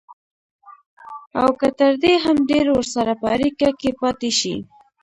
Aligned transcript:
او 1.41 1.49
که 1.59 1.69
تر 1.79 1.93
دې 2.03 2.13
هم 2.25 2.37
ډېر 2.51 2.65
ورسره 2.75 3.13
په 3.21 3.27
اړيکه 3.35 3.67
کې 3.81 3.91
پاتې 4.01 4.31
شي. 4.39 4.55